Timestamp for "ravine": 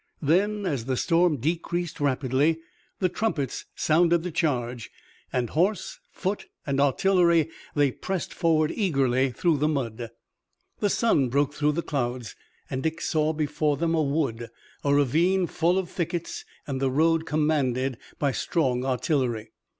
14.91-15.45